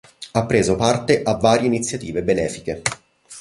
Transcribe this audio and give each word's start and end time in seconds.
Ha 0.31 0.45
preso 0.47 0.75
parte 0.75 1.21
a 1.21 1.35
varie 1.37 1.67
iniziative 1.67 2.23
benefiche. 2.23 2.81